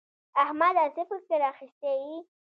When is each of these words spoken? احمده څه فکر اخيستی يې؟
احمده 0.43 0.85
څه 0.95 1.01
فکر 1.09 1.39
اخيستی 1.51 1.93
يې؟ 2.05 2.17